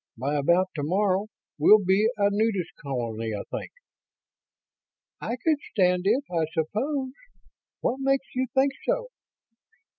[0.17, 1.27] By about tomorrow,
[1.59, 3.71] we'll be a nudist colony, I think."
[5.21, 7.11] "I could stand it, I suppose.
[7.81, 9.09] What makes you think so?"